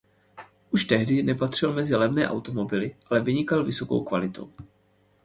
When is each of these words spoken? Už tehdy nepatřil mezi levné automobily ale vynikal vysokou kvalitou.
Už 0.71 0.85
tehdy 0.85 1.23
nepatřil 1.23 1.73
mezi 1.73 1.95
levné 1.95 2.29
automobily 2.29 2.95
ale 3.09 3.19
vynikal 3.21 3.63
vysokou 3.63 4.03
kvalitou. 4.03 4.53